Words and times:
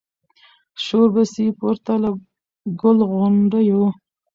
شور 0.83 1.07
به 1.13 1.23
سي 1.33 1.45
پورته 1.59 1.93
له 2.03 2.09
ګل 2.81 2.97
غونډیو 3.11 3.81